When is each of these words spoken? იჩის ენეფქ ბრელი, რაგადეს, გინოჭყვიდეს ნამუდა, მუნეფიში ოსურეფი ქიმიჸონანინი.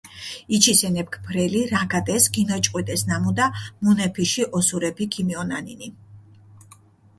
იჩის 0.59 0.79
ენეფქ 0.87 1.17
ბრელი, 1.27 1.61
რაგადეს, 1.73 2.25
გინოჭყვიდეს 2.39 3.05
ნამუდა, 3.13 3.51
მუნეფიში 3.89 4.49
ოსურეფი 4.61 5.11
ქიმიჸონანინი. 5.19 5.95